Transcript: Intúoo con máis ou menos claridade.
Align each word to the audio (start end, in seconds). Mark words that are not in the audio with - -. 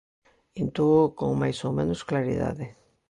Intúoo 0.61 1.13
con 1.17 1.31
máis 1.41 1.57
ou 1.65 1.71
menos 1.79 2.01
claridade. 2.09 2.65